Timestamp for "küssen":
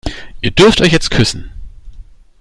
1.11-1.51